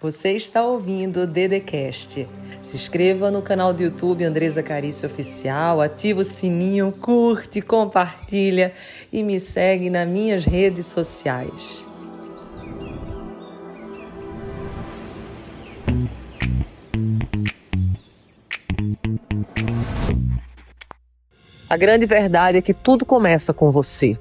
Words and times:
Você 0.00 0.30
está 0.34 0.64
ouvindo 0.64 1.22
o 1.22 1.26
Dedecast. 1.26 2.24
Se 2.60 2.76
inscreva 2.76 3.32
no 3.32 3.42
canal 3.42 3.72
do 3.72 3.82
YouTube 3.82 4.22
Andresa 4.22 4.62
Carício 4.62 5.08
Oficial, 5.08 5.80
ativa 5.80 6.20
o 6.20 6.24
sininho, 6.24 6.92
curte, 6.92 7.60
compartilha 7.60 8.72
e 9.12 9.24
me 9.24 9.40
segue 9.40 9.90
nas 9.90 10.08
minhas 10.08 10.44
redes 10.44 10.86
sociais. 10.86 11.84
A 21.68 21.76
grande 21.76 22.06
verdade 22.06 22.58
é 22.58 22.62
que 22.62 22.72
tudo 22.72 23.04
começa 23.04 23.52
com 23.52 23.68
você. 23.72 24.16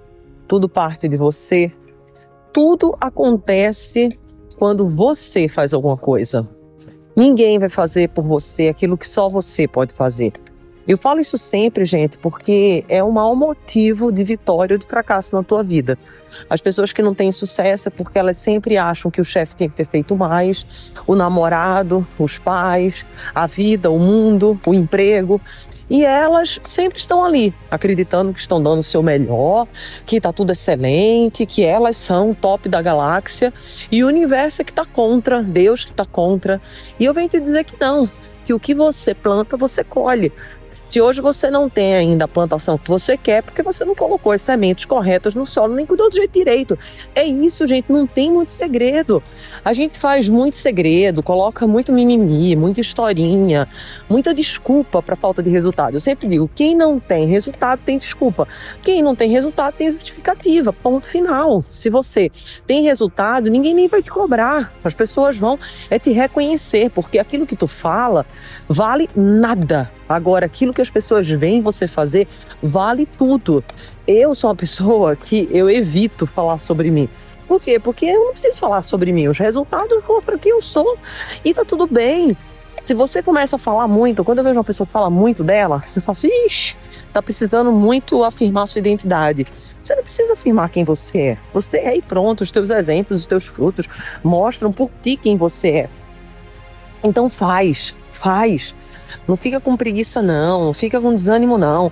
Tudo 0.47 0.67
parte 0.67 1.07
de 1.07 1.17
você. 1.17 1.71
Tudo 2.51 2.97
acontece 2.99 4.17
quando 4.57 4.87
você 4.87 5.47
faz 5.47 5.73
alguma 5.73 5.95
coisa. 5.95 6.47
Ninguém 7.15 7.57
vai 7.57 7.69
fazer 7.69 8.09
por 8.09 8.23
você 8.23 8.67
aquilo 8.67 8.97
que 8.97 9.07
só 9.07 9.29
você 9.29 9.67
pode 9.67 9.93
fazer. 9.93 10.33
Eu 10.87 10.97
falo 10.97 11.19
isso 11.19 11.37
sempre, 11.37 11.83
gente, 11.83 12.17
porque 12.17 12.85
é 12.87 13.03
o 13.03 13.11
maior 13.11 13.35
motivo 13.35 14.09
de 14.09 14.23
vitória 14.23 14.73
ou 14.73 14.77
de 14.77 14.85
fracasso 14.85 15.35
na 15.35 15.43
tua 15.43 15.61
vida. 15.61 15.97
As 16.49 16.61
pessoas 16.61 16.93
que 16.93 17.01
não 17.01 17.13
têm 17.13 17.29
sucesso 17.29 17.89
é 17.89 17.91
porque 17.91 18.17
elas 18.17 18.37
sempre 18.37 18.77
acham 18.77 19.11
que 19.11 19.19
o 19.19 19.23
chefe 19.23 19.53
tem 19.53 19.67
que 19.67 19.75
ter 19.75 19.85
feito 19.85 20.15
mais, 20.15 20.65
o 21.05 21.13
namorado, 21.13 22.07
os 22.17 22.39
pais, 22.39 23.05
a 23.35 23.45
vida, 23.45 23.91
o 23.91 23.99
mundo, 23.99 24.57
o 24.65 24.73
emprego. 24.73 25.41
E 25.89 26.03
elas 26.03 26.59
sempre 26.63 26.99
estão 26.99 27.23
ali, 27.23 27.53
acreditando 27.71 28.33
que 28.33 28.39
estão 28.39 28.61
dando 28.61 28.79
o 28.79 28.83
seu 28.83 29.01
melhor, 29.01 29.67
que 30.05 30.17
está 30.17 30.33
tudo 30.33 30.51
excelente, 30.51 31.45
que 31.45 31.63
elas 31.63 31.95
são 31.95 32.31
o 32.31 32.35
top 32.35 32.67
da 32.67 32.81
galáxia 32.81 33.53
e 33.91 34.03
o 34.03 34.07
universo 34.07 34.61
é 34.61 34.65
que 34.65 34.71
está 34.71 34.83
contra, 34.83 35.41
Deus 35.41 35.85
que 35.85 35.91
está 35.91 36.05
contra. 36.05 36.61
E 36.99 37.05
eu 37.05 37.13
venho 37.13 37.29
te 37.29 37.39
dizer 37.39 37.63
que 37.63 37.75
não, 37.79 38.09
que 38.43 38.53
o 38.53 38.59
que 38.59 38.73
você 38.73 39.13
planta, 39.13 39.55
você 39.55 39.83
colhe. 39.83 40.31
Se 40.89 41.01
hoje 41.01 41.21
você 41.21 41.51
não 41.51 41.69
tem 41.69 41.95
ainda 41.95 42.25
a 42.25 42.27
plantação 42.27 42.77
que 42.77 42.87
você 42.87 43.17
quer, 43.17 43.43
porque 43.43 43.61
você 43.61 43.83
não 43.83 43.93
colocou 43.93 44.31
as 44.31 44.41
sementes 44.41 44.85
corretas 44.85 45.35
no 45.35 45.45
solo, 45.45 45.75
nem 45.75 45.85
cuidou 45.85 46.09
do 46.09 46.15
jeito 46.15 46.31
direito. 46.31 46.79
É 47.13 47.25
isso, 47.25 47.67
gente, 47.67 47.91
não 47.91 48.07
tem 48.07 48.31
muito 48.31 48.51
segredo. 48.51 49.21
A 49.65 49.73
gente 49.73 49.99
faz 49.99 50.29
muito 50.29 50.55
segredo, 50.55 51.21
coloca 51.21 51.67
muito 51.67 51.91
mimimi, 51.91 52.55
muita 52.55 52.79
historinha, 52.79 53.67
muita 54.09 54.33
desculpa 54.33 55.01
para 55.01 55.17
falta 55.17 55.43
de 55.43 55.49
resultado. 55.49 55.93
Eu 55.93 55.99
sempre 55.99 56.25
digo, 56.25 56.49
quem 56.55 56.73
não 56.73 57.01
tem 57.01 57.27
resultado 57.27 57.81
tem 57.83 57.97
desculpa. 57.97 58.47
Quem 58.81 59.03
não 59.03 59.13
tem 59.13 59.29
resultado 59.29 59.73
tem 59.73 59.91
justificativa. 59.91 60.71
Ponto 60.71 61.09
final. 61.09 61.65
Se 61.69 61.89
você 61.89 62.31
tem 62.65 62.83
resultado, 62.83 63.49
ninguém 63.49 63.73
nem 63.73 63.89
vai 63.89 64.01
te 64.01 64.09
cobrar. 64.09 64.73
As 64.85 64.95
pessoas 64.95 65.37
vão 65.37 65.59
é 65.89 65.99
te 65.99 66.11
reconhecer, 66.11 66.89
porque 66.91 67.19
aquilo 67.19 67.45
que 67.45 67.57
tu 67.57 67.67
fala 67.67 68.25
vale 68.69 69.09
nada 69.13 69.91
Agora, 70.07 70.45
aquilo 70.45 70.73
que 70.73 70.81
as 70.81 70.89
pessoas 70.89 71.27
veem 71.27 71.61
você 71.61 71.87
fazer 71.87 72.27
vale 72.61 73.05
tudo. 73.05 73.63
Eu 74.07 74.33
sou 74.33 74.49
uma 74.49 74.55
pessoa 74.55 75.15
que 75.15 75.47
eu 75.51 75.69
evito 75.69 76.25
falar 76.25 76.57
sobre 76.57 76.89
mim. 76.89 77.09
Por 77.47 77.61
quê? 77.61 77.79
Porque 77.79 78.05
eu 78.05 78.25
não 78.25 78.31
preciso 78.31 78.59
falar 78.59 78.81
sobre 78.81 79.11
mim. 79.11 79.27
Os 79.27 79.37
resultados 79.37 80.01
mostram 80.07 80.37
quem 80.37 80.51
eu 80.51 80.61
sou 80.61 80.97
e 81.43 81.53
tá 81.53 81.63
tudo 81.63 81.87
bem. 81.87 82.35
Se 82.81 82.93
você 82.93 83.21
começa 83.21 83.57
a 83.57 83.59
falar 83.59 83.87
muito, 83.87 84.23
quando 84.23 84.37
eu 84.37 84.43
vejo 84.43 84.57
uma 84.57 84.63
pessoa 84.63 84.87
que 84.87 84.93
fala 84.93 85.09
muito 85.09 85.43
dela, 85.43 85.83
eu 85.95 86.01
faço, 86.01 86.25
ixi, 86.25 86.77
tá 87.11 87.21
precisando 87.21 87.71
muito 87.71 88.23
afirmar 88.23 88.65
sua 88.67 88.79
identidade. 88.79 89.45
Você 89.81 89.95
não 89.95 90.03
precisa 90.03 90.33
afirmar 90.33 90.69
quem 90.69 90.83
você 90.83 91.19
é. 91.19 91.37
Você 91.53 91.79
é 91.79 91.97
e 91.97 92.01
pronto. 92.01 92.41
Os 92.41 92.51
teus 92.51 92.69
exemplos, 92.69 93.21
os 93.21 93.25
teus 93.25 93.47
frutos 93.47 93.87
mostram 94.23 94.71
por 94.71 94.89
ti 95.01 95.17
quem 95.17 95.35
você 95.35 95.69
é. 95.69 95.89
Então 97.03 97.27
faz, 97.27 97.97
faz. 98.09 98.75
Não 99.27 99.35
fica 99.35 99.59
com 99.59 99.75
preguiça, 99.75 100.21
não. 100.21 100.65
Não 100.65 100.73
fica 100.73 101.01
com 101.01 101.13
desânimo, 101.13 101.57
não. 101.57 101.91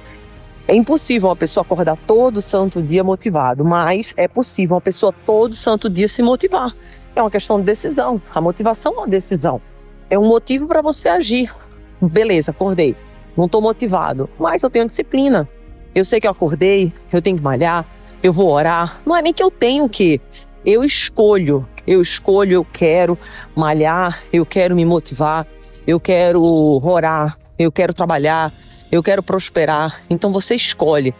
É 0.67 0.73
impossível 0.73 1.29
uma 1.29 1.35
pessoa 1.35 1.63
acordar 1.63 1.97
todo 2.07 2.41
santo 2.41 2.81
dia 2.81 3.03
motivado, 3.03 3.63
mas 3.63 4.13
é 4.17 4.27
possível 4.27 4.75
uma 4.75 4.81
pessoa 4.81 5.13
todo 5.25 5.53
santo 5.53 5.87
dia 5.89 6.07
se 6.07 6.23
motivar. 6.23 6.75
É 7.15 7.21
uma 7.21 7.29
questão 7.29 7.59
de 7.59 7.65
decisão. 7.65 8.19
A 8.33 8.41
motivação 8.41 8.93
é 8.93 8.97
uma 8.97 9.07
decisão. 9.07 9.61
É 10.09 10.17
um 10.17 10.25
motivo 10.25 10.67
para 10.67 10.81
você 10.81 11.07
agir. 11.07 11.53
Beleza, 12.01 12.51
acordei. 12.51 12.95
Não 13.37 13.45
estou 13.45 13.61
motivado, 13.61 14.29
mas 14.39 14.63
eu 14.63 14.69
tenho 14.69 14.85
disciplina. 14.85 15.47
Eu 15.93 16.03
sei 16.03 16.19
que 16.19 16.27
eu 16.27 16.31
acordei, 16.31 16.91
eu 17.11 17.21
tenho 17.21 17.37
que 17.37 17.43
malhar, 17.43 17.85
eu 18.23 18.33
vou 18.33 18.49
orar. 18.49 19.01
Não 19.05 19.15
é 19.15 19.21
nem 19.21 19.33
que 19.33 19.43
eu 19.43 19.51
tenho 19.51 19.87
que. 19.87 20.19
Eu 20.65 20.83
escolho. 20.83 21.67
Eu 21.85 22.01
escolho, 22.01 22.53
eu 22.53 22.65
quero 22.65 23.17
malhar, 23.55 24.23
eu 24.33 24.43
quero 24.43 24.75
me 24.75 24.83
motivar, 24.83 25.45
eu 25.87 25.99
quero 25.99 26.41
orar, 26.43 27.37
eu 27.57 27.71
quero 27.71 27.93
trabalhar, 27.93 28.53
eu 28.91 29.03
quero 29.03 29.21
prosperar. 29.21 30.01
Então 30.09 30.31
você 30.31 30.55
escolhe. 30.55 31.13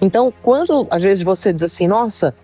Então, 0.00 0.32
quando 0.42 0.86
às 0.90 1.02
vezes 1.02 1.22
você 1.22 1.52
diz 1.52 1.62
assim, 1.62 1.86
nossa, 1.86 2.34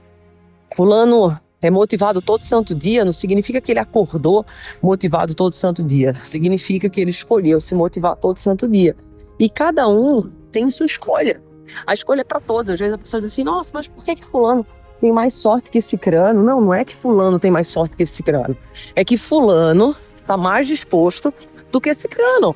fulano 0.74 1.38
é 1.60 1.70
motivado 1.70 2.22
todo 2.22 2.42
santo 2.42 2.74
dia, 2.74 3.04
não 3.04 3.12
significa 3.12 3.60
que 3.60 3.72
ele 3.72 3.80
acordou 3.80 4.46
motivado 4.80 5.34
todo 5.34 5.54
santo 5.54 5.82
dia. 5.82 6.16
Significa 6.22 6.88
que 6.88 7.00
ele 7.00 7.10
escolheu 7.10 7.60
se 7.60 7.74
motivar 7.74 8.16
todo 8.16 8.36
santo 8.38 8.68
dia. 8.68 8.96
E 9.38 9.48
cada 9.48 9.88
um 9.88 10.30
tem 10.52 10.70
sua 10.70 10.86
escolha. 10.86 11.40
A 11.86 11.92
escolha 11.92 12.22
é 12.22 12.24
para 12.24 12.40
todos. 12.40 12.70
Às 12.70 12.78
vezes 12.78 12.94
a 12.94 12.98
pessoa 12.98 13.20
diz 13.20 13.32
assim, 13.32 13.44
nossa, 13.44 13.72
mas 13.74 13.88
por 13.88 14.04
que 14.04 14.16
que 14.16 14.24
fulano 14.24 14.66
tem 15.00 15.12
mais 15.12 15.34
sorte 15.34 15.70
que 15.70 15.78
esse 15.78 15.98
crânio? 15.98 16.42
Não, 16.42 16.60
não 16.60 16.74
é 16.74 16.84
que 16.84 16.96
fulano 16.96 17.38
tem 17.38 17.50
mais 17.50 17.68
sorte 17.68 17.96
que 17.96 18.02
esse 18.02 18.22
crânio. 18.22 18.56
É 18.96 19.04
que 19.04 19.16
fulano 19.16 19.94
está 20.16 20.36
mais 20.36 20.66
disposto 20.66 21.32
do 21.70 21.80
que 21.80 21.92
Cicrano. 21.92 22.54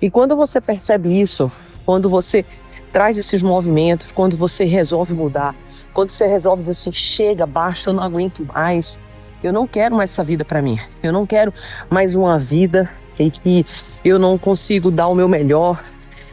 E 0.00 0.10
quando 0.10 0.36
você 0.36 0.60
percebe 0.60 1.20
isso, 1.20 1.50
quando 1.86 2.08
você 2.08 2.44
traz 2.92 3.16
esses 3.16 3.42
movimentos, 3.42 4.12
quando 4.12 4.36
você 4.36 4.64
resolve 4.64 5.14
mudar, 5.14 5.54
quando 5.94 6.10
você 6.10 6.26
resolve 6.26 6.60
dizer 6.60 6.72
assim, 6.72 6.92
chega, 6.92 7.46
basta, 7.46 7.90
eu 7.90 7.94
não 7.94 8.02
aguento 8.02 8.44
mais, 8.44 9.00
eu 9.42 9.52
não 9.52 9.66
quero 9.66 9.96
mais 9.96 10.10
essa 10.10 10.24
vida 10.24 10.44
para 10.44 10.60
mim, 10.60 10.78
eu 11.02 11.12
não 11.12 11.26
quero 11.26 11.52
mais 11.88 12.14
uma 12.14 12.38
vida 12.38 12.90
em 13.18 13.30
que 13.30 13.66
eu 14.04 14.18
não 14.18 14.36
consigo 14.36 14.90
dar 14.90 15.08
o 15.08 15.14
meu 15.14 15.28
melhor, 15.28 15.82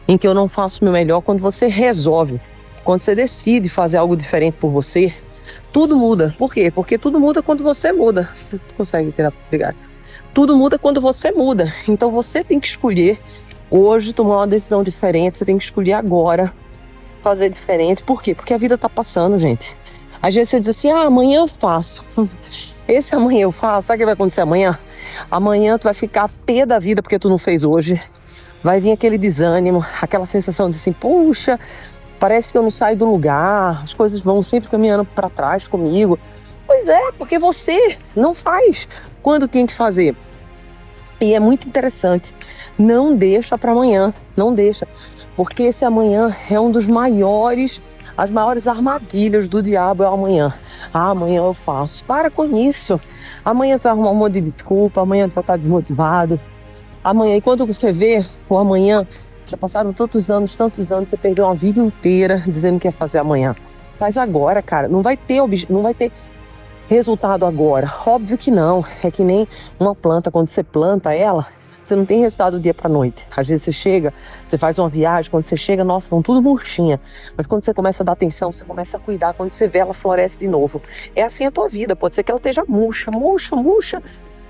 em 0.08 0.18
que 0.18 0.26
eu 0.26 0.34
não 0.34 0.48
faço 0.48 0.80
o 0.80 0.84
meu 0.84 0.92
melhor, 0.92 1.20
quando 1.20 1.40
você 1.40 1.66
resolve, 1.66 2.40
quando 2.84 3.00
você 3.00 3.14
decide 3.14 3.68
fazer 3.68 3.98
algo 3.98 4.16
diferente 4.16 4.56
por 4.58 4.70
você, 4.70 5.14
tudo 5.72 5.96
muda. 5.96 6.34
Por 6.36 6.52
quê? 6.52 6.70
Porque 6.70 6.98
tudo 6.98 7.20
muda 7.20 7.42
quando 7.42 7.62
você 7.62 7.92
muda. 7.92 8.28
Você 8.34 8.58
consegue 8.76 9.12
tirar? 9.12 9.32
Obrigado. 9.46 9.89
Tudo 10.32 10.56
muda 10.56 10.78
quando 10.78 11.00
você 11.00 11.32
muda. 11.32 11.72
Então 11.88 12.10
você 12.10 12.44
tem 12.44 12.60
que 12.60 12.66
escolher 12.66 13.20
hoje 13.70 14.12
tomar 14.12 14.38
uma 14.38 14.46
decisão 14.46 14.82
diferente, 14.82 15.38
você 15.38 15.44
tem 15.44 15.56
que 15.56 15.64
escolher 15.64 15.92
agora 15.92 16.52
fazer 17.22 17.50
diferente. 17.50 18.02
Por 18.02 18.22
quê? 18.22 18.34
Porque 18.34 18.54
a 18.54 18.58
vida 18.58 18.76
tá 18.76 18.88
passando, 18.88 19.36
gente. 19.38 19.76
Às 20.22 20.34
vezes 20.34 20.50
você 20.50 20.60
diz 20.60 20.68
assim: 20.68 20.90
ah, 20.90 21.02
amanhã 21.02 21.40
eu 21.40 21.48
faço. 21.48 22.04
Esse 22.88 23.14
amanhã 23.14 23.42
eu 23.42 23.52
faço, 23.52 23.86
sabe 23.86 23.98
o 23.98 24.00
que 24.00 24.04
vai 24.04 24.14
acontecer 24.14 24.40
amanhã? 24.40 24.76
Amanhã 25.30 25.78
tu 25.78 25.84
vai 25.84 25.94
ficar 25.94 26.28
pé 26.44 26.66
da 26.66 26.78
vida 26.78 27.00
porque 27.00 27.18
tu 27.18 27.28
não 27.28 27.38
fez 27.38 27.62
hoje. 27.62 28.02
Vai 28.62 28.80
vir 28.80 28.92
aquele 28.92 29.16
desânimo, 29.16 29.84
aquela 30.02 30.26
sensação 30.26 30.68
de 30.68 30.76
assim, 30.76 30.92
puxa, 30.92 31.58
parece 32.18 32.52
que 32.52 32.58
eu 32.58 32.62
não 32.62 32.70
saio 32.70 32.96
do 32.96 33.06
lugar, 33.06 33.82
as 33.84 33.94
coisas 33.94 34.20
vão 34.20 34.42
sempre 34.42 34.68
caminhando 34.68 35.04
para 35.04 35.30
trás 35.30 35.68
comigo. 35.68 36.18
Pois 36.80 36.88
é, 36.88 37.12
porque 37.12 37.38
você 37.38 37.98
não 38.16 38.32
faz 38.32 38.88
quando 39.22 39.46
tem 39.46 39.66
que 39.66 39.74
fazer. 39.74 40.16
E 41.20 41.34
é 41.34 41.38
muito 41.38 41.68
interessante. 41.68 42.34
Não 42.78 43.14
deixa 43.14 43.58
para 43.58 43.72
amanhã, 43.72 44.14
não 44.34 44.50
deixa. 44.54 44.88
Porque 45.36 45.64
esse 45.64 45.84
amanhã 45.84 46.34
é 46.50 46.58
um 46.58 46.70
dos 46.70 46.88
maiores, 46.88 47.82
as 48.16 48.30
maiores 48.30 48.66
armadilhas 48.66 49.46
do 49.46 49.62
diabo 49.62 50.04
é 50.04 50.06
amanhã. 50.06 50.54
Ah, 50.92 51.10
amanhã 51.10 51.42
eu 51.42 51.52
faço. 51.52 52.02
Para 52.06 52.30
com 52.30 52.56
isso. 52.56 52.98
Amanhã 53.44 53.76
tu 53.76 53.82
vai 53.82 53.92
arrumar 53.92 54.12
um 54.12 54.14
monte 54.14 54.40
de 54.40 54.50
desculpa, 54.50 55.02
amanhã 55.02 55.28
tu 55.28 55.34
vai 55.34 55.42
estar 55.42 55.58
desmotivado. 55.58 56.40
Amanhã, 57.04 57.36
e 57.36 57.42
quando 57.42 57.66
você 57.66 57.92
vê 57.92 58.24
o 58.48 58.56
amanhã, 58.56 59.06
já 59.44 59.58
passaram 59.58 59.92
tantos 59.92 60.30
anos, 60.30 60.56
tantos 60.56 60.90
anos, 60.90 61.10
você 61.10 61.18
perdeu 61.18 61.44
uma 61.44 61.54
vida 61.54 61.78
inteira 61.78 62.42
dizendo 62.46 62.80
que 62.80 62.88
ia 62.88 62.92
fazer 62.92 63.18
amanhã. 63.18 63.54
Faz 63.98 64.16
agora, 64.16 64.62
cara. 64.62 64.88
Não 64.88 65.02
vai 65.02 65.14
ter, 65.14 65.42
não 65.68 65.82
vai 65.82 65.92
ter 65.92 66.10
resultado 66.90 67.46
agora? 67.46 67.88
Óbvio 68.04 68.36
que 68.36 68.50
não. 68.50 68.84
É 69.02 69.10
que 69.12 69.22
nem 69.22 69.46
uma 69.78 69.94
planta, 69.94 70.28
quando 70.28 70.48
você 70.48 70.64
planta 70.64 71.14
ela, 71.14 71.46
você 71.80 71.94
não 71.94 72.04
tem 72.04 72.20
resultado 72.20 72.56
do 72.56 72.60
dia 72.60 72.74
para 72.74 72.88
noite. 72.88 73.28
Às 73.34 73.46
vezes 73.46 73.62
você 73.62 73.72
chega, 73.72 74.12
você 74.48 74.58
faz 74.58 74.76
uma 74.76 74.88
viagem, 74.88 75.30
quando 75.30 75.44
você 75.44 75.56
chega, 75.56 75.84
nossa, 75.84 76.06
estão 76.06 76.20
tudo 76.20 76.42
murchinha. 76.42 77.00
Mas 77.36 77.46
quando 77.46 77.64
você 77.64 77.72
começa 77.72 78.02
a 78.02 78.06
dar 78.06 78.12
atenção, 78.12 78.52
você 78.52 78.64
começa 78.64 78.96
a 78.96 79.00
cuidar, 79.00 79.34
quando 79.34 79.50
você 79.50 79.68
vê, 79.68 79.78
ela 79.78 79.94
floresce 79.94 80.40
de 80.40 80.48
novo. 80.48 80.82
É 81.14 81.22
assim 81.22 81.46
a 81.46 81.50
tua 81.52 81.68
vida. 81.68 81.94
Pode 81.94 82.16
ser 82.16 82.24
que 82.24 82.30
ela 82.32 82.38
esteja 82.38 82.64
murcha, 82.66 83.10
murcha, 83.12 83.54
murcha, 83.54 84.02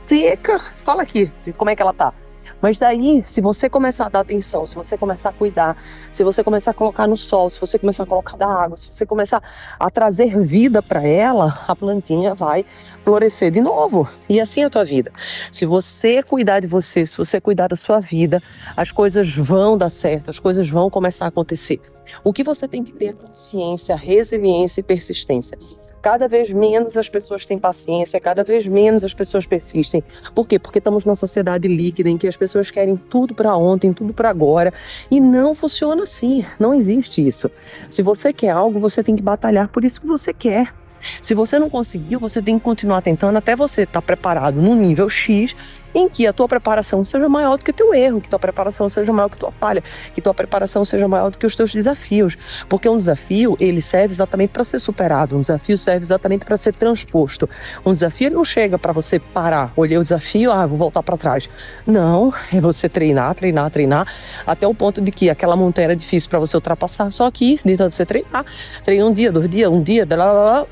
seca. 0.07 0.59
Fala 0.77 1.03
aqui, 1.03 1.31
como 1.59 1.69
é 1.69 1.77
que 1.77 1.83
ela 1.83 1.93
tá? 1.93 2.15
Mas 2.61 2.77
daí, 2.79 3.23
se 3.25 3.41
você 3.41 3.69
começar 3.69 4.07
a 4.07 4.09
dar 4.09 4.21
atenção, 4.21 4.67
se 4.67 4.75
você 4.75 4.97
começar 4.97 5.31
a 5.31 5.33
cuidar, 5.33 5.77
se 6.13 6.23
você 6.23 6.45
começar 6.45 6.73
a 6.73 6.75
colocar 6.75 7.07
no 7.07 7.17
sol, 7.17 7.49
se 7.49 7.61
você 7.61 7.79
começar 7.79 8.03
a 8.03 8.07
colocar 8.07 8.37
da 8.37 8.47
água, 8.47 8.77
se 8.77 8.93
você 8.93 9.07
começar 9.07 9.43
a 9.79 9.91
trazer 9.91 10.39
vida 10.39 10.83
para 10.83 11.03
ela, 11.03 11.65
a 11.67 11.75
plantinha 11.75 12.35
vai 12.35 12.65
florescer 13.05 13.51
de 13.51 13.61
novo. 13.61 14.09
E 14.29 14.41
assim 14.41 14.63
é 14.63 14.67
a 14.67 14.71
tua 14.71 14.85
vida. 14.85 15.13
Se 15.51 15.65
você 15.65 16.23
cuidar 16.23 16.61
de 16.61 16.67
você, 16.67 17.07
se 17.07 17.17
você 17.17 17.41
cuidar 17.41 17.69
da 17.69 17.77
sua 17.77 18.01
vida, 18.01 18.43
as 18.77 18.93
coisas 18.93 19.35
vão 19.37 19.77
dar 19.77 19.91
certo, 19.91 20.31
as 20.31 20.39
coisas 20.39 20.69
vão 20.69 20.91
começar 20.91 21.25
a 21.25 21.29
acontecer. 21.29 21.81
O 22.25 22.33
que 22.33 22.43
você 22.43 22.67
tem 22.67 22.83
que 22.83 22.93
ter 22.93 23.07
é 23.07 23.13
paciência, 23.13 23.95
resiliência 23.97 24.81
e 24.81 24.85
persistência. 24.85 25.59
Cada 26.03 26.27
vez 26.27 26.51
menos 26.51 26.97
as 26.97 27.09
pessoas 27.09 27.45
têm 27.45 27.59
paciência, 27.59 28.19
cada 28.21 28.43
vez 28.43 28.67
menos 28.67 29.05
as 29.05 29.13
pessoas 29.13 29.47
persistem. 29.47 30.03
Por 30.35 30.47
quê? 30.49 30.59
Porque 30.59 30.79
estamos 30.79 31.05
numa 31.05 31.15
sociedade 31.15 31.69
líquida 31.69 32.09
em 32.09 32.17
que 32.17 32.27
as 32.27 32.37
pessoas 32.37 32.71
querem 32.71 32.97
tudo 32.97 33.35
para 33.35 33.55
ontem, 33.57 33.93
tudo 33.93 34.15
para 34.15 34.31
agora. 34.31 34.73
E 35.11 35.21
não 35.21 35.55
funciona 35.55 36.05
assim. 36.05 36.45
Não 36.59 36.73
existe 36.73 37.27
isso. 37.27 37.51
Se 37.89 38.03
você 38.03 38.33
quer 38.33 38.51
algo, 38.51 38.81
você 38.81 39.03
tem 39.03 39.15
que 39.15 39.23
batalhar 39.23 39.69
por 39.69 39.85
isso 39.85 40.01
que 40.01 40.07
você 40.07 40.33
quer. 40.33 40.73
Se 41.21 41.35
você 41.35 41.59
não 41.59 41.71
conseguiu, 41.71 42.19
você 42.21 42.43
tem 42.43 42.59
que 42.59 42.65
continuar 42.65 43.03
tentando 43.03 43.37
até 43.37 43.57
você 43.57 43.83
estar 43.83 44.01
tá 44.01 44.03
preparado 44.03 44.61
no 44.61 44.75
nível 44.75 45.09
X 45.09 45.57
em 45.95 46.09
que 46.09 46.27
a 46.27 46.33
tua 46.33 46.49
preparação 46.49 47.05
seja 47.05 47.29
maior 47.29 47.57
do 47.57 47.65
que 47.65 47.71
o 47.71 47.75
teu 47.75 47.95
erro, 47.95 48.21
que 48.21 48.29
tua 48.29 48.39
preparação 48.39 48.89
seja 48.89 49.13
maior 49.13 49.29
do 49.29 49.33
que 49.33 49.39
tua 49.39 49.53
falha, 49.53 49.83
que 50.15 50.21
tua 50.21 50.35
preparação 50.35 50.85
seja 50.85 51.07
maior 51.09 51.31
do 51.31 51.39
que 51.39 51.47
os 51.47 51.57
teus 51.57 51.73
desafios. 51.73 52.37
Porque 52.69 52.89
um 52.89 52.97
desafio, 52.97 53.57
ele 53.61 53.81
serve 53.81 54.13
exatamente 54.13 54.51
para 54.51 54.65
ser 54.65 54.79
superado, 54.79 55.37
um 55.37 55.41
desafio 55.41 55.77
serve 55.77 56.03
exatamente 56.03 56.45
para 56.45 56.57
ser 56.57 56.75
transposto. 56.75 57.49
Um 57.85 57.93
desafio 57.93 58.31
não 58.31 58.45
chega 58.45 58.79
para 58.79 58.93
você 58.93 59.19
parar, 59.19 59.73
olhei 59.77 59.99
o 59.99 60.03
desafio, 60.03 60.53
ah, 60.53 60.67
vou 60.67 60.79
voltar 60.79 61.03
para 61.03 61.17
trás. 61.17 61.49
Não, 61.87 62.33
é 62.53 62.61
você 62.61 62.89
treinar, 62.89 63.35
treinar, 63.35 63.71
treinar, 63.71 64.07
até 64.47 64.67
o 64.67 64.75
ponto 64.75 65.01
de 65.01 65.11
que 65.11 65.31
aquela 65.31 65.57
montanha 65.57 65.87
era 65.87 65.97
difícil 65.97 66.29
para 66.31 66.39
você 66.39 66.57
ultrapassar, 66.57 67.11
só 67.11 67.31
que 67.31 67.59
de 67.65 67.77
tanto 67.77 67.95
você 67.95 68.07
treinar, 68.07 68.45
treina 68.85 69.07
um 69.07 69.13
dia, 69.13 69.33
dois 69.33 69.49
dias, 69.49 69.71
um 69.71 69.83
dia, 69.83 70.07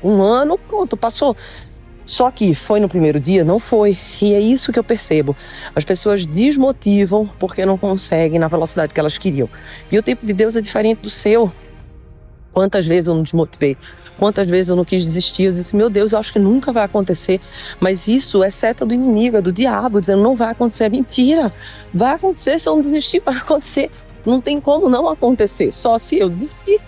um 0.03 0.21
ano, 0.21 0.57
pronto, 0.57 0.97
passou. 0.97 1.35
Só 2.09 2.31
que 2.31 2.55
foi 2.55 2.79
no 2.79 2.89
primeiro 2.89 3.19
dia? 3.19 3.43
Não 3.43 3.59
foi. 3.59 3.95
E 4.19 4.33
é 4.33 4.39
isso 4.39 4.71
que 4.71 4.79
eu 4.79 4.83
percebo. 4.83 5.37
As 5.75 5.85
pessoas 5.85 6.25
desmotivam 6.25 7.29
porque 7.37 7.63
não 7.67 7.77
conseguem 7.77 8.39
na 8.39 8.47
velocidade 8.47 8.95
que 8.95 8.99
elas 8.99 9.15
queriam. 9.15 9.47
E 9.91 9.97
o 9.99 10.01
tempo 10.01 10.25
de 10.25 10.33
Deus 10.33 10.55
é 10.55 10.61
diferente 10.61 11.01
do 11.01 11.09
seu. 11.09 11.51
Quantas 12.51 12.87
vezes 12.87 13.07
eu 13.07 13.13
não 13.13 13.21
desmotivei? 13.21 13.77
Quantas 14.17 14.47
vezes 14.47 14.71
eu 14.71 14.75
não 14.75 14.83
quis 14.83 15.03
desistir? 15.03 15.43
Eu 15.43 15.53
disse, 15.53 15.75
meu 15.75 15.87
Deus, 15.87 16.11
eu 16.11 16.17
acho 16.17 16.33
que 16.33 16.39
nunca 16.39 16.71
vai 16.71 16.83
acontecer. 16.83 17.39
Mas 17.79 18.07
isso 18.07 18.43
é 18.43 18.49
seta 18.49 18.83
do 18.83 18.91
inimigo, 18.91 19.37
é 19.37 19.41
do 19.41 19.51
diabo, 19.51 19.99
dizendo, 19.99 20.23
não 20.23 20.35
vai 20.35 20.49
acontecer. 20.49 20.85
É 20.85 20.89
mentira. 20.89 21.53
Vai 21.93 22.15
acontecer, 22.15 22.57
se 22.57 22.67
eu 22.67 22.75
não 22.75 22.81
desistir, 22.81 23.21
vai 23.23 23.37
acontecer. 23.37 23.91
Não 24.25 24.41
tem 24.41 24.59
como 24.59 24.89
não 24.89 25.07
acontecer, 25.07 25.71
só 25.71 25.95
se 25.99 26.17
eu 26.17 26.27
desistir. 26.27 26.81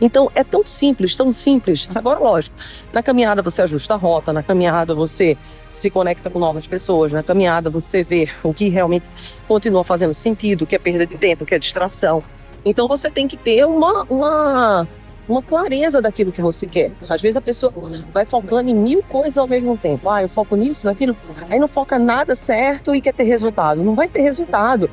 Então 0.00 0.30
é 0.34 0.42
tão 0.42 0.64
simples, 0.64 1.14
tão 1.16 1.30
simples. 1.32 1.88
Agora, 1.94 2.18
lógico, 2.18 2.56
na 2.92 3.02
caminhada 3.02 3.42
você 3.42 3.62
ajusta 3.62 3.94
a 3.94 3.96
rota, 3.96 4.32
na 4.32 4.42
caminhada 4.42 4.94
você 4.94 5.36
se 5.72 5.90
conecta 5.90 6.30
com 6.30 6.38
novas 6.38 6.66
pessoas, 6.66 7.12
na 7.12 7.22
caminhada 7.22 7.68
você 7.68 8.02
vê 8.02 8.28
o 8.42 8.54
que 8.54 8.68
realmente 8.68 9.08
continua 9.46 9.82
fazendo 9.82 10.14
sentido, 10.14 10.62
o 10.62 10.66
que 10.66 10.76
é 10.76 10.78
perda 10.78 11.06
de 11.06 11.16
tempo, 11.16 11.44
o 11.44 11.46
que 11.46 11.54
é 11.54 11.58
distração. 11.58 12.22
Então 12.64 12.88
você 12.88 13.10
tem 13.10 13.28
que 13.28 13.36
ter 13.36 13.66
uma, 13.66 14.04
uma, 14.04 14.88
uma 15.28 15.42
clareza 15.42 16.00
daquilo 16.00 16.32
que 16.32 16.40
você 16.40 16.66
quer. 16.66 16.92
Às 17.08 17.20
vezes 17.20 17.36
a 17.36 17.40
pessoa 17.40 17.72
vai 18.12 18.24
focando 18.24 18.70
em 18.70 18.74
mil 18.74 19.02
coisas 19.02 19.36
ao 19.36 19.46
mesmo 19.46 19.76
tempo. 19.76 20.08
Ah, 20.08 20.22
eu 20.22 20.28
foco 20.28 20.56
nisso, 20.56 20.86
naquilo. 20.86 21.16
Aí 21.50 21.58
não 21.58 21.68
foca 21.68 21.98
nada 21.98 22.34
certo 22.34 22.94
e 22.94 23.00
quer 23.00 23.12
ter 23.12 23.24
resultado. 23.24 23.82
Não 23.82 23.94
vai 23.94 24.08
ter 24.08 24.22
resultado. 24.22 24.88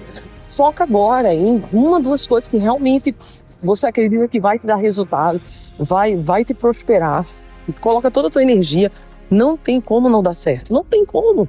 Foca 0.48 0.84
agora 0.84 1.34
em 1.34 1.64
uma, 1.72 2.00
duas 2.00 2.28
coisas 2.28 2.50
que 2.50 2.58
realmente 2.58 3.16
você 3.62 3.88
acredita 3.88 4.28
que 4.28 4.40
vai 4.40 4.60
te 4.60 4.66
dar 4.66 4.76
resultado, 4.76 5.42
vai, 5.78 6.16
vai 6.16 6.44
te 6.44 6.54
prosperar, 6.54 7.26
coloca 7.80 8.12
toda 8.12 8.28
a 8.28 8.32
tua 8.32 8.42
energia, 8.42 8.92
não 9.30 9.56
tem 9.56 9.80
como 9.80 10.10
não 10.10 10.22
dar 10.22 10.34
certo, 10.34 10.74
não 10.74 10.84
tem 10.84 11.06
como. 11.06 11.48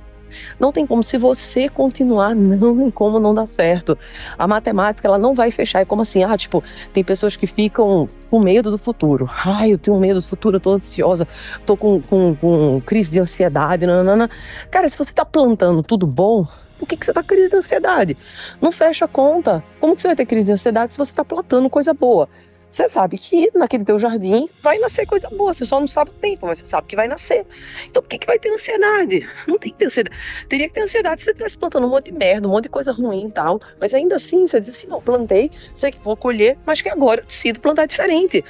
Não 0.59 0.73
tem 0.73 0.87
como. 0.87 1.03
Se 1.03 1.19
você 1.19 1.69
continuar, 1.69 2.35
não 2.35 2.77
tem 2.79 2.91
como 2.91 3.19
não 3.21 3.35
dar 3.35 3.47
certo. 3.47 3.99
A 4.39 4.47
matemática, 4.47 5.07
ela 5.07 5.19
não 5.19 5.35
vai 5.35 5.51
fechar. 5.51 5.81
É 5.81 5.85
como 5.85 6.03
assim, 6.03 6.25
ah, 6.25 6.37
tipo, 6.37 6.63
tem 6.93 7.05
pessoas 7.05 7.37
que 7.37 7.47
ficam 7.47 8.09
com 8.31 8.41
medo 8.41 8.71
do 8.71 8.79
futuro. 8.79 9.29
Ai, 9.45 9.73
eu 9.73 9.79
tenho 9.79 9.99
medo 9.99 10.21
do 10.21 10.27
futuro, 10.27 10.57
eu 10.57 10.61
tô 10.61 10.73
ansiosa, 10.73 11.27
tô 11.67 11.77
com, 11.77 12.01
com, 12.01 12.35
com 12.35 12.81
crise 12.81 13.11
de 13.11 13.21
ansiedade, 13.21 13.87
nanana. 13.87 14.31
Cara, 14.71 14.89
se 14.89 14.97
você 14.97 15.13
tá 15.13 15.25
plantando 15.25 15.83
tudo 15.83 16.07
bom, 16.07 16.47
por 16.83 16.89
que, 16.89 16.97
que 16.97 17.05
você 17.05 17.13
está 17.13 17.23
com 17.23 17.29
crise 17.29 17.49
de 17.49 17.57
ansiedade? 17.57 18.17
Não 18.61 18.73
fecha 18.73 19.05
a 19.05 19.09
conta. 19.09 19.63
Como 19.79 19.95
que 19.95 20.03
você 20.03 20.09
vai 20.09 20.17
ter 20.17 20.27
crise 20.27 20.47
de 20.47 20.53
ansiedade 20.53 20.93
se 20.93 20.99
você 20.99 21.13
está 21.13 21.25
plantando 21.25 21.71
coisa 21.71 21.95
boa? 21.95 22.29
Você 22.69 22.89
sabe 22.89 23.19
que 23.19 23.53
naquele 23.55 23.85
teu 23.85 24.01
jardim 24.01 24.49
vai 24.61 24.79
nascer 24.79 25.07
coisa 25.07 25.29
boa, 25.31 25.55
você 25.55 25.65
só 25.65 25.79
não 25.79 25.87
sabe 25.87 26.11
o 26.11 26.15
tempo, 26.15 26.45
mas 26.45 26.59
você 26.59 26.67
sabe 26.67 26.89
que 26.89 26.97
vai 26.97 27.07
nascer. 27.07 27.47
Então 27.89 28.03
por 28.03 28.09
que, 28.09 28.19
que 28.19 28.27
vai 28.27 28.37
ter 28.37 28.51
ansiedade? 28.51 29.29
Não 29.47 29.59
tem 29.59 29.71
que 29.71 29.79
ter 29.79 29.85
ansiedade. 29.85 30.17
Teria 30.49 30.67
que 30.67 30.75
ter 30.75 30.81
ansiedade 30.81 31.21
se 31.21 31.27
você 31.27 31.31
estivesse 31.31 31.57
plantando 31.57 31.87
um 31.87 31.91
monte 31.91 32.07
de 32.07 32.19
merda, 32.19 32.49
um 32.49 32.51
monte 32.51 32.65
de 32.65 32.71
coisa 32.71 32.91
ruim 32.91 33.29
e 33.29 33.31
tal. 33.31 33.61
Mas 33.79 33.95
ainda 33.95 34.17
assim, 34.17 34.45
você 34.45 34.59
diz 34.59 34.71
assim: 34.71 34.89
não, 34.89 35.01
plantei, 35.01 35.53
sei 35.73 35.93
que 35.93 36.01
vou 36.01 36.17
colher, 36.17 36.59
mas 36.67 36.83
que 36.83 36.89
agora 36.89 37.21
eu 37.21 37.27
decido 37.27 37.61
plantar 37.61 37.87
diferente. 37.87 38.45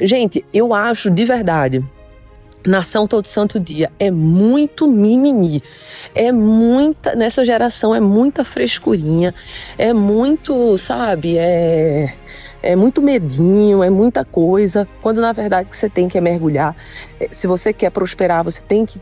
Gente, 0.00 0.42
eu 0.54 0.72
acho 0.72 1.10
de 1.10 1.24
verdade 1.26 1.84
Nação 2.66 3.06
todo 3.06 3.26
santo 3.26 3.60
dia 3.60 3.92
é 3.98 4.10
muito 4.10 4.88
mimimi, 4.88 5.62
é 6.14 6.32
muita 6.32 7.14
nessa 7.14 7.44
geração 7.44 7.94
é 7.94 8.00
muita 8.00 8.42
frescurinha, 8.42 9.34
é 9.76 9.92
muito, 9.92 10.78
sabe, 10.78 11.36
é 11.36 12.14
é 12.62 12.74
muito 12.74 13.02
medinho, 13.02 13.82
é 13.82 13.90
muita 13.90 14.24
coisa, 14.24 14.88
quando 15.02 15.20
na 15.20 15.32
verdade 15.32 15.68
que 15.68 15.76
você 15.76 15.90
tem 15.90 16.08
que 16.08 16.16
é 16.16 16.20
mergulhar. 16.22 16.74
É, 17.20 17.28
se 17.30 17.46
você 17.46 17.74
quer 17.74 17.90
prosperar, 17.90 18.42
você 18.42 18.62
tem 18.62 18.86
que 18.86 18.98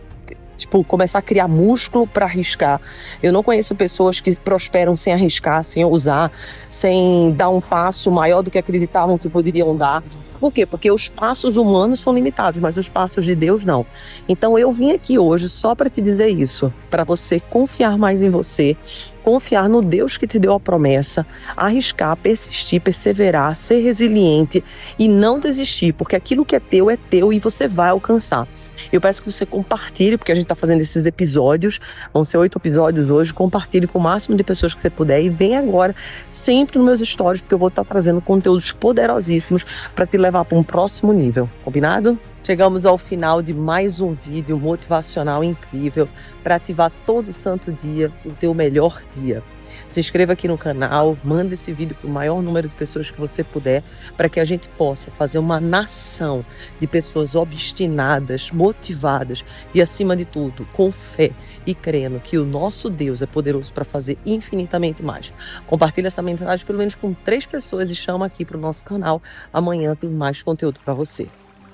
tipo, 0.57 0.83
começar 0.83 1.21
a 1.21 1.23
criar 1.23 1.47
músculo 1.47 2.07
para 2.07 2.25
arriscar. 2.25 2.81
Eu 3.23 3.33
não 3.33 3.43
conheço 3.43 3.75
pessoas 3.75 4.21
que 4.21 4.39
prosperam 4.41 4.97
sem 4.97 5.13
arriscar, 5.13 5.63
sem 5.63 5.85
ousar, 5.85 6.33
sem 6.69 7.33
dar 7.37 7.51
um 7.51 7.61
passo 7.61 8.11
maior 8.11 8.43
do 8.43 8.51
que 8.51 8.59
acreditavam 8.59 9.17
que 9.17 9.29
poderiam 9.29 9.77
dar. 9.77 10.03
Por 10.43 10.53
quê? 10.53 10.67
Porque 10.67 10.91
os 10.91 11.09
passos 11.09 11.57
humanos 11.57 12.01
são 12.01 12.13
limitados, 12.13 12.59
mas 12.59 12.77
os 12.77 12.89
passos 12.89 13.25
de 13.25 13.33
Deus 13.33 13.65
não. 13.65 13.87
Então 14.29 14.59
eu 14.59 14.73
vim 14.73 14.91
aqui 14.91 15.17
hoje 15.17 15.49
só 15.49 15.73
para 15.73 15.89
te 15.89 16.03
dizer 16.03 16.27
isso, 16.27 16.75
para 16.91 17.05
você 17.05 17.39
confiar 17.39 17.97
mais 17.97 18.25
em 18.25 18.29
você, 18.29 18.77
confiar 19.23 19.69
no 19.69 19.81
Deus 19.81 20.17
que 20.17 20.27
te 20.27 20.39
deu 20.39 20.53
a 20.53 20.61
promessa, 20.61 21.27
arriscar, 21.57 22.17
persistir, 22.17 22.81
perseverar, 22.81 23.55
ser 23.57 23.81
resiliente 23.81 24.63
e 24.99 25.09
não 25.09 25.39
desistir, 25.39 25.93
porque 25.93 26.17
aquilo 26.17 26.45
que 26.45 26.57
é 26.57 26.61
teu 26.61 26.91
é 26.91 26.97
teu 26.97 27.33
e 27.33 27.39
você 27.39 27.69
vai 27.69 27.91
alcançar. 27.91 28.47
Eu 28.93 29.01
peço 29.01 29.23
que 29.23 29.31
você 29.31 29.47
compartilhe, 29.47 30.19
porque 30.19 30.33
a 30.33 30.35
gente 30.35 30.45
está 30.45 30.55
fazendo 30.55 30.81
esses 30.81 31.07
episódios, 31.07 31.81
vão 32.13 32.25
ser 32.25 32.39
oito 32.39 32.59
episódios 32.59 33.11
hoje, 33.11 33.33
compartilhe 33.33 33.87
com 33.87 33.99
o 33.99 34.03
máximo 34.03 34.37
de 34.37 34.43
pessoas 34.43 34.75
que 34.75 34.83
você 34.83 34.91
puder 34.91 35.23
e 35.23 35.31
vem 35.31 35.57
agora 35.57 35.95
sempre 36.27 36.79
nos 36.79 36.87
meus 36.87 37.09
stories, 37.09 37.43
porque 37.43 37.55
eu 37.55 37.59
vou 37.59 37.69
estar 37.69 37.85
tá 37.85 37.89
trazendo 37.89 38.21
conteúdos 38.21 38.73
poderosíssimos 38.73 39.65
para 39.95 40.07
te 40.07 40.17
levar 40.17 40.45
para 40.45 40.59
um 40.59 40.65
próximo 40.65 41.13
nível. 41.13 41.49
Combinado? 41.65 42.19
Chegamos 42.45 42.85
ao 42.85 42.99
final 42.99 43.41
de 43.41 43.55
mais 43.55 44.01
um 44.01 44.11
vídeo 44.11 44.59
motivacional 44.59 45.45
incrível 45.45 46.09
para 46.43 46.57
ativar 46.57 46.91
todo 47.07 47.33
santo 47.33 47.71
dia 47.71 48.11
o 48.25 48.31
teu 48.33 48.53
melhor 48.53 49.01
dia. 49.15 49.45
Se 49.89 50.01
inscreva 50.01 50.33
aqui 50.33 50.49
no 50.49 50.59
canal, 50.59 51.17
manda 51.23 51.55
esse 51.55 51.73
vídeo 51.73 51.95
para 51.95 52.09
o 52.09 52.13
maior 52.13 52.43
número 52.43 52.67
de 52.67 52.75
pessoas 52.75 53.13
que 53.13 53.21
você 53.21 53.45
puder, 53.45 53.85
para 54.17 54.29
que 54.29 54.41
a 54.41 54.45
gente 54.45 54.69
possa 54.71 55.09
fazer 55.09 55.39
uma 55.39 55.61
nação 55.61 56.45
de 56.81 56.87
pessoas 56.89 57.37
obstinadas, 57.37 58.51
motivadas 58.51 59.45
e, 59.73 59.81
acima 59.81 60.17
de 60.17 60.25
tudo, 60.25 60.67
com 60.73 60.91
fé 60.91 61.31
e 61.65 61.77
crendo 61.77 62.19
que 62.19 62.37
o 62.39 62.45
nosso 62.45 62.91
Deus 62.91 63.23
é 63.23 63.27
poderoso 63.27 63.73
para 63.73 63.85
fazer 63.85 64.19
infinitamente 64.27 65.01
mais. 65.01 65.33
Compartilhe 65.65 66.09
essa 66.09 66.21
mensagem 66.21 66.67
pelo 66.67 66.79
menos 66.79 66.97
com 66.97 67.15
três 67.15 67.47
pessoas 67.47 67.89
e 67.89 67.95
chama 67.95 68.27
aqui 68.27 68.45
para 68.45 68.57
o 68.57 68.61
nosso 68.61 68.85
canal. 68.85 69.23
Amanhã 69.53 69.95
tem 69.95 70.11
mais 70.11 70.43
conteúdo 70.43 70.81
para 70.85 70.93
você. 70.93 71.29